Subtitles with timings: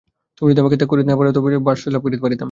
[0.37, 2.39] তুমি যদি আমাকে ত্যাগ না করিতে তবে তোমার মধ্যে আমি আশ্রয় লাভ করিতে পারিতাম।